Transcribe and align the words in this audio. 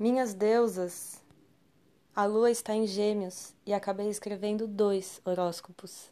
Minhas 0.00 0.32
deusas, 0.32 1.22
a 2.16 2.24
lua 2.24 2.50
está 2.50 2.74
em 2.74 2.86
Gêmeos 2.86 3.54
e 3.66 3.74
acabei 3.74 4.08
escrevendo 4.08 4.66
dois 4.66 5.20
horóscopos. 5.26 6.10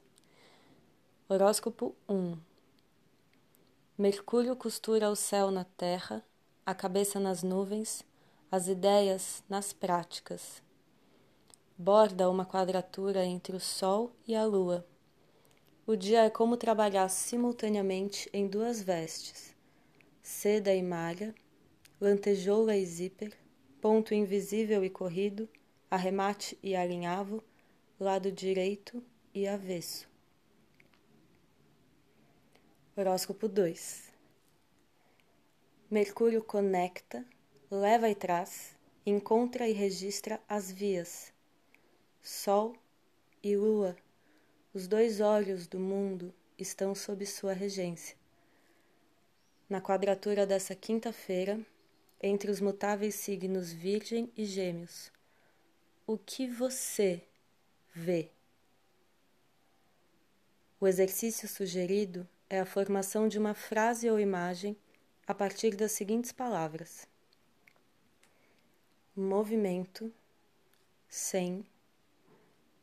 Horóscopo 1.27 1.97
1 2.07 2.37
Mercúrio 3.97 4.55
costura 4.55 5.09
o 5.09 5.17
céu 5.17 5.51
na 5.51 5.65
terra, 5.65 6.23
a 6.67 6.75
cabeça 6.75 7.19
nas 7.19 7.43
nuvens, 7.43 8.05
as 8.53 8.69
ideias 8.69 9.43
nas 9.49 9.73
práticas. 9.73 10.63
Borda 11.75 12.29
uma 12.29 12.45
quadratura 12.45 13.25
entre 13.25 13.57
o 13.57 13.61
Sol 13.61 14.13
e 14.27 14.37
a 14.37 14.45
Lua. 14.45 14.87
O 15.87 15.97
dia 15.97 16.25
é 16.25 16.29
como 16.29 16.59
trabalhar 16.59 17.09
simultaneamente 17.09 18.29
em 18.35 18.47
duas 18.47 18.83
vestes: 18.83 19.57
seda 20.23 20.75
e 20.75 20.83
malha, 20.83 21.35
lantejoula 21.99 22.77
e 22.77 22.85
zíper, 22.85 23.48
ponto 23.81 24.13
invisível 24.13 24.85
e 24.85 24.91
corrido, 24.91 25.49
arremate 25.91 26.59
e 26.63 26.75
alinhavo, 26.75 27.43
lado 27.99 28.31
direito 28.33 29.03
e 29.33 29.47
avesso. 29.47 30.09
Horóscopo 32.97 33.49
2 33.49 34.13
Mercúrio 35.89 36.43
conecta, 36.43 37.25
leva 37.71 38.11
e 38.11 38.15
traz, 38.15 38.77
encontra 39.07 39.69
e 39.69 39.73
registra 39.73 40.41
as 40.49 40.71
vias. 40.71 41.33
Sol 42.21 42.77
e 43.43 43.57
Lua, 43.57 43.97
os 44.75 44.89
dois 44.89 45.21
olhos 45.21 45.67
do 45.67 45.79
mundo, 45.79 46.35
estão 46.59 46.95
sob 46.95 47.25
sua 47.25 47.53
regência. 47.53 48.17
Na 49.69 49.81
quadratura 49.81 50.45
dessa 50.45 50.75
quinta-feira, 50.75 51.65
entre 52.21 52.51
os 52.51 52.61
mutáveis 52.61 53.15
signos 53.15 53.73
Virgem 53.73 54.31
e 54.37 54.45
Gêmeos. 54.45 55.13
O 56.07 56.19
que 56.19 56.49
você 56.49 57.23
vê? 57.95 58.31
O 60.81 60.87
exercício 60.87 61.49
sugerido 61.49 62.27
é 62.49 62.61
a 62.61 62.67
formação 62.67 63.29
de 63.29 63.39
uma 63.39 63.55
frase 63.55 64.11
ou 64.11 64.19
imagem 64.19 64.77
a 65.27 65.35
partir 65.35 65.77
das 65.77 65.93
seguintes 65.93 66.33
palavras: 66.33 67.07
movimento, 69.15 70.13
sem, 71.09 71.65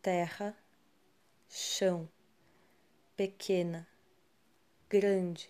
terra, 0.01 0.55
chão, 1.49 2.07
pequena, 3.17 3.87
grande, 4.89 5.49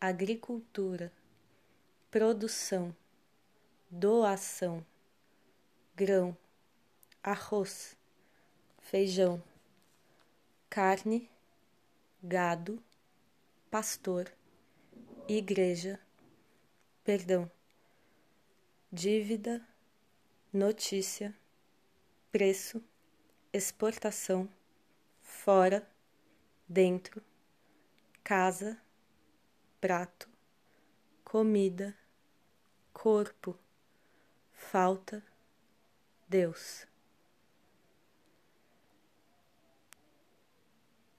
agricultura 0.00 1.12
produção, 2.12 2.94
doação, 3.90 4.84
grão, 5.96 6.36
arroz, 7.22 7.96
feijão, 8.82 9.42
carne, 10.68 11.30
gado, 12.22 12.84
pastor, 13.70 14.30
igreja, 15.26 15.98
perdão, 17.02 17.50
dívida, 18.92 19.66
notícia, 20.52 21.34
preço, 22.30 22.84
exportação, 23.54 24.46
fora, 25.22 25.88
dentro, 26.68 27.22
casa, 28.22 28.78
prato, 29.80 30.28
comida 31.24 32.01
corpo, 33.02 33.58
falta, 34.52 35.20
Deus. 36.28 36.86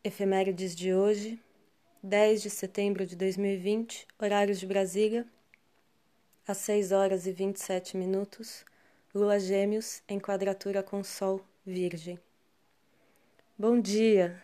Efemérides 0.01 0.73
de 0.77 0.93
hoje, 0.93 1.43
10 2.01 2.41
de 2.41 2.49
setembro 2.49 3.05
de 3.05 3.17
2020, 3.17 4.07
horários 4.17 4.61
de 4.61 4.65
Brasília, 4.65 5.27
às 6.47 6.59
6 6.59 6.93
horas 6.93 7.27
e 7.27 7.33
27 7.33 7.97
minutos, 7.97 8.63
Lua 9.13 9.37
Gêmeos 9.37 10.01
em 10.07 10.21
quadratura 10.21 10.81
com 10.81 11.03
Sol 11.03 11.45
Virgem. 11.65 12.17
Bom 13.59 13.77
dia! 13.77 14.41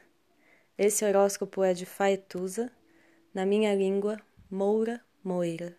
Esse 0.78 1.06
horóscopo 1.06 1.64
é 1.64 1.74
de 1.74 1.86
Faetusa, 1.86 2.70
na 3.34 3.46
minha 3.46 3.74
língua, 3.74 4.20
Moura 4.52 5.02
Moira. 5.24 5.79